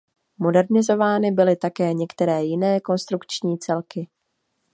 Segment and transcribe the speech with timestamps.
[0.37, 4.09] Modernizovány byly také některé jiné konstrukční celky.